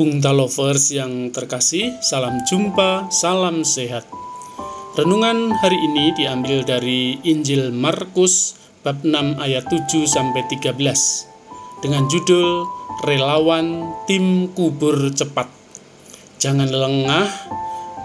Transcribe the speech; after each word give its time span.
Bungta 0.00 0.32
Lovers 0.32 0.96
yang 0.96 1.28
terkasih, 1.28 2.00
salam 2.00 2.40
jumpa, 2.48 3.12
salam 3.12 3.68
sehat. 3.68 4.08
Renungan 4.96 5.52
hari 5.60 5.76
ini 5.76 6.16
diambil 6.16 6.64
dari 6.64 7.20
Injil 7.20 7.68
Markus 7.68 8.56
bab 8.80 9.04
6 9.04 9.36
ayat 9.36 9.68
7 9.68 10.08
sampai 10.08 10.48
13 10.48 10.72
dengan 11.84 12.08
judul 12.08 12.64
Relawan 13.04 13.92
Tim 14.08 14.48
Kubur 14.56 15.12
Cepat. 15.12 15.52
Jangan 16.40 16.72
lengah, 16.72 17.28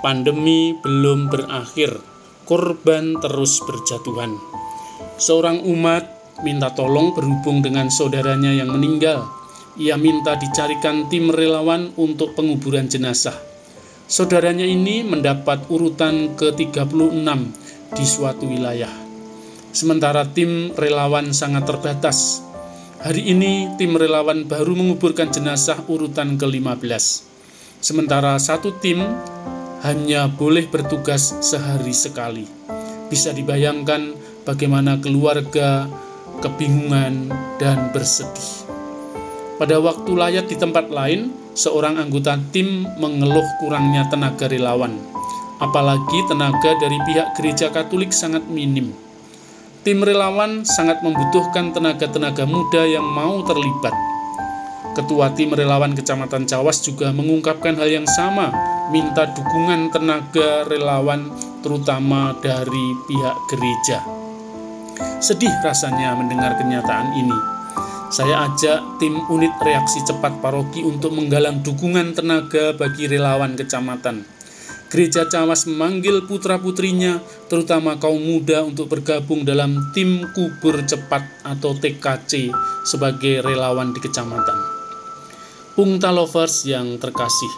pandemi 0.03 0.75
belum 0.75 1.31
berakhir, 1.31 1.95
korban 2.43 3.23
terus 3.23 3.63
berjatuhan. 3.63 4.35
Seorang 5.15 5.63
umat 5.63 6.11
minta 6.43 6.75
tolong 6.75 7.15
berhubung 7.15 7.63
dengan 7.63 7.87
saudaranya 7.87 8.51
yang 8.51 8.75
meninggal 8.75 9.34
ia 9.75 9.99
minta 9.99 10.39
dicarikan 10.39 11.11
tim 11.11 11.27
relawan 11.27 11.91
untuk 11.99 12.31
penguburan 12.35 12.87
jenazah. 12.87 13.35
Saudaranya 14.07 14.63
ini 14.63 15.03
mendapat 15.03 15.67
urutan 15.67 16.37
ke-36 16.39 17.27
di 17.91 18.05
suatu 18.05 18.45
wilayah. 18.47 18.91
Sementara 19.75 20.23
tim 20.31 20.71
relawan 20.79 21.35
sangat 21.35 21.67
terbatas. 21.67 22.39
Hari 23.03 23.35
ini 23.35 23.75
tim 23.75 23.99
relawan 23.99 24.47
baru 24.47 24.71
menguburkan 24.77 25.27
jenazah 25.33 25.83
urutan 25.91 26.39
ke-15. 26.39 27.27
Sementara 27.83 28.39
satu 28.39 28.71
tim 28.79 29.03
hanya 29.83 30.31
boleh 30.31 30.65
bertugas 30.71 31.35
sehari 31.43 31.91
sekali. 31.91 32.47
Bisa 33.11 33.35
dibayangkan 33.35 34.15
bagaimana 34.47 34.97
keluarga 34.97 35.85
kebingungan 36.39 37.29
dan 37.61 37.91
bersedih. 37.93 38.64
Pada 39.55 39.79
waktu 39.79 40.11
layat 40.11 40.51
di 40.51 40.59
tempat 40.59 40.91
lain, 40.91 41.31
seorang 41.55 41.95
anggota 41.95 42.35
tim 42.51 42.83
mengeluh 42.99 43.47
kurangnya 43.63 44.03
tenaga 44.11 44.51
relawan. 44.51 44.99
Apalagi 45.63 46.27
tenaga 46.27 46.75
dari 46.75 46.99
pihak 47.07 47.39
gereja 47.39 47.71
Katolik 47.71 48.11
sangat 48.11 48.43
minim. 48.51 48.91
Tim 49.87 50.03
relawan 50.03 50.67
sangat 50.67 50.99
membutuhkan 50.99 51.71
tenaga-tenaga 51.71 52.43
muda 52.43 52.83
yang 52.83 53.07
mau 53.07 53.39
terlibat. 53.47 53.95
Ketua 54.91 55.31
tim 55.31 55.55
relawan 55.55 55.95
Kecamatan 55.95 56.43
Cawas 56.43 56.83
juga 56.83 57.15
mengungkapkan 57.15 57.79
hal 57.79 57.87
yang 57.87 58.07
sama, 58.11 58.51
minta 58.91 59.23
dukungan 59.31 59.87
tenaga 59.87 60.67
relawan 60.67 61.31
terutama 61.63 62.35
dari 62.43 62.85
pihak 63.07 63.37
gereja. 63.55 64.03
Sedih 65.23 65.51
rasanya 65.63 66.11
mendengar 66.19 66.59
kenyataan 66.59 67.15
ini. 67.15 67.54
Saya 68.13 68.45
ajak 68.45 69.01
tim 69.01 69.17
unit 69.33 69.57
reaksi 69.65 69.97
cepat 70.05 70.37
paroki 70.37 70.85
untuk 70.85 71.17
menggalang 71.17 71.65
dukungan 71.65 72.13
tenaga 72.13 72.77
bagi 72.77 73.09
relawan 73.09 73.57
kecamatan. 73.57 74.21
Gereja 74.93 75.25
Cawas 75.25 75.65
memanggil 75.65 76.23
putra-putrinya, 76.29 77.17
terutama 77.49 77.97
kaum 77.97 78.21
muda 78.21 78.61
untuk 78.61 78.93
bergabung 78.93 79.41
dalam 79.41 79.91
tim 79.97 80.21
kubur 80.37 80.85
cepat 80.85 81.25
atau 81.41 81.73
TKC 81.73 82.53
sebagai 82.85 83.41
relawan 83.41 83.91
di 83.91 83.99
kecamatan. 83.99 84.57
Pungta 85.73 86.13
lovers 86.13 86.63
yang 86.69 87.01
terkasih, 87.01 87.51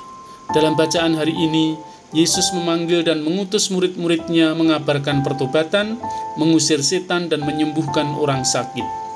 dalam 0.55 0.79
bacaan 0.79 1.11
hari 1.19 1.35
ini, 1.35 1.75
Yesus 2.15 2.55
memanggil 2.55 3.03
dan 3.03 3.19
mengutus 3.19 3.67
murid-muridnya 3.67 4.55
mengabarkan 4.55 5.27
pertobatan, 5.27 5.99
mengusir 6.39 6.79
setan 6.79 7.27
dan 7.27 7.43
menyembuhkan 7.43 8.15
orang 8.15 8.47
sakit. 8.47 9.06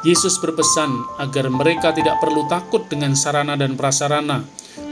Yesus 0.00 0.40
berpesan 0.40 1.20
agar 1.20 1.52
mereka 1.52 1.92
tidak 1.92 2.24
perlu 2.24 2.48
takut 2.48 2.88
dengan 2.88 3.12
sarana 3.12 3.52
dan 3.52 3.76
prasarana, 3.76 4.40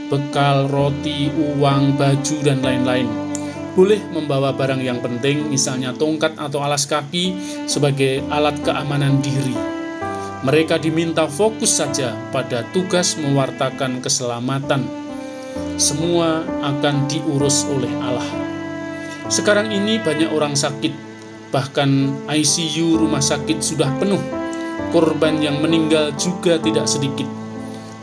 bekal, 0.05 0.69
roti, 0.69 1.33
uang, 1.33 1.97
baju, 1.97 2.35
dan 2.45 2.61
lain-lain. 2.61 3.09
Boleh 3.73 3.97
membawa 4.13 4.53
barang 4.53 4.77
yang 4.77 5.01
penting, 5.01 5.49
misalnya 5.49 5.97
tongkat 5.97 6.37
atau 6.37 6.61
alas 6.61 6.85
kaki, 6.85 7.33
sebagai 7.65 8.21
alat 8.29 8.61
keamanan 8.61 9.17
diri. 9.17 9.57
Mereka 10.45 10.77
diminta 10.77 11.25
fokus 11.25 11.81
saja 11.81 12.13
pada 12.29 12.61
tugas 12.69 13.17
mewartakan 13.17 14.05
keselamatan. 14.05 14.85
Semua 15.81 16.45
akan 16.61 17.09
diurus 17.09 17.65
oleh 17.65 17.89
Allah. 17.97 18.29
Sekarang 19.25 19.73
ini 19.73 19.97
banyak 19.97 20.29
orang 20.29 20.53
sakit, 20.53 20.93
bahkan 21.49 22.13
ICU 22.29 23.01
rumah 23.01 23.25
sakit 23.25 23.57
sudah 23.57 23.89
penuh 23.97 24.48
korban 24.89 25.39
yang 25.39 25.59
meninggal 25.59 26.15
juga 26.15 26.57
tidak 26.59 26.87
sedikit. 26.89 27.27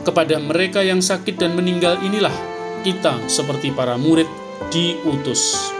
Kepada 0.05 0.39
mereka 0.39 0.79
yang 0.85 1.03
sakit 1.03 1.35
dan 1.35 1.57
meninggal 1.57 1.99
inilah 1.99 2.33
kita 2.85 3.19
seperti 3.27 3.75
para 3.75 3.99
murid 3.99 4.29
diutus. 4.71 5.73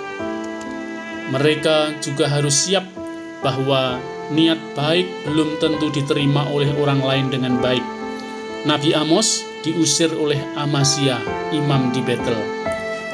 Mereka 1.32 2.00
juga 2.04 2.28
harus 2.28 2.68
siap 2.68 2.88
bahwa 3.44 4.00
niat 4.32 4.60
baik 4.76 5.08
belum 5.28 5.60
tentu 5.60 5.88
diterima 5.92 6.48
oleh 6.52 6.72
orang 6.76 7.00
lain 7.00 7.28
dengan 7.32 7.60
baik. 7.64 7.84
Nabi 8.68 8.92
Amos 8.92 9.48
diusir 9.64 10.12
oleh 10.16 10.40
Amasya, 10.60 11.20
imam 11.56 11.96
di 11.96 12.04
Betel. 12.04 12.36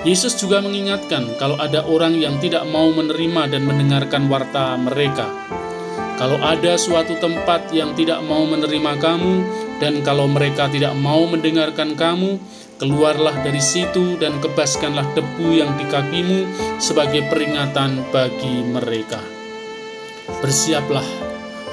Yesus 0.03 0.35
juga 0.35 0.59
mengingatkan 0.59 1.39
kalau 1.39 1.55
ada 1.55 1.85
orang 1.87 2.17
yang 2.19 2.35
tidak 2.43 2.67
mau 2.67 2.91
menerima 2.91 3.55
dan 3.55 3.63
mendengarkan 3.63 4.27
warta 4.27 4.75
mereka, 4.75 5.31
kalau 6.15 6.37
ada 6.39 6.77
suatu 6.77 7.17
tempat 7.17 7.73
yang 7.73 7.97
tidak 7.97 8.21
mau 8.23 8.45
menerima 8.45 8.99
kamu, 9.01 9.35
dan 9.81 10.05
kalau 10.05 10.29
mereka 10.29 10.69
tidak 10.69 10.93
mau 10.95 11.25
mendengarkan 11.25 11.97
kamu, 11.97 12.37
keluarlah 12.77 13.33
dari 13.41 13.59
situ 13.59 14.15
dan 14.21 14.37
kebaskanlah 14.43 15.07
debu 15.17 15.47
yang 15.55 15.73
di 15.79 15.85
kakimu 15.89 16.47
sebagai 16.77 17.25
peringatan 17.31 18.03
bagi 18.13 18.63
mereka. 18.63 19.19
Bersiaplah, 20.39 21.05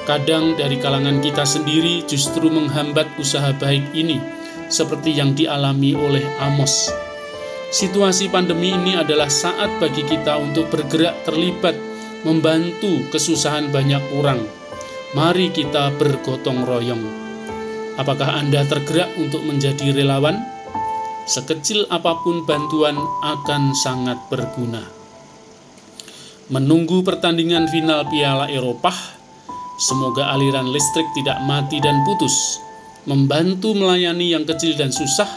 kadang 0.07 0.55
dari 0.55 0.79
kalangan 0.79 1.19
kita 1.19 1.45
sendiri 1.45 2.03
justru 2.07 2.49
menghambat 2.49 3.07
usaha 3.21 3.53
baik 3.55 3.93
ini, 3.93 4.19
seperti 4.71 5.15
yang 5.15 5.35
dialami 5.37 5.93
oleh 5.93 6.23
Amos. 6.39 6.89
Situasi 7.71 8.27
pandemi 8.27 8.75
ini 8.75 8.99
adalah 8.99 9.31
saat 9.31 9.71
bagi 9.79 10.03
kita 10.03 10.35
untuk 10.35 10.67
bergerak 10.67 11.23
terlibat 11.23 11.90
membantu 12.21 13.01
kesusahan 13.09 13.73
banyak 13.73 14.01
orang. 14.13 14.41
Mari 15.17 15.51
kita 15.51 15.91
bergotong 15.97 16.63
royong. 16.63 17.03
Apakah 17.99 18.39
Anda 18.39 18.63
tergerak 18.63 19.11
untuk 19.19 19.43
menjadi 19.43 19.91
relawan? 19.91 20.39
Sekecil 21.27 21.85
apa 21.91 22.17
pun 22.23 22.47
bantuan 22.47 22.97
akan 23.21 23.75
sangat 23.75 24.17
berguna. 24.31 24.81
Menunggu 26.51 27.03
pertandingan 27.03 27.67
final 27.69 28.07
Piala 28.07 28.47
Eropa, 28.47 28.91
semoga 29.79 30.31
aliran 30.31 30.67
listrik 30.71 31.07
tidak 31.15 31.39
mati 31.47 31.79
dan 31.79 32.03
putus. 32.03 32.59
Membantu 33.07 33.73
melayani 33.73 34.35
yang 34.35 34.45
kecil 34.45 34.77
dan 34.77 34.93
susah, 34.93 35.29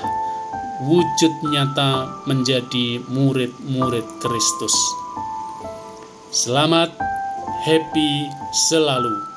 wujud 0.84 1.32
nyata 1.48 2.22
menjadi 2.28 3.00
murid-murid 3.08 4.04
Kristus. 4.20 5.03
Selamat 6.34 6.90
happy 7.62 8.26
selalu. 8.66 9.33